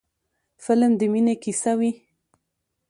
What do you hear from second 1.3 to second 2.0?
کیسه وي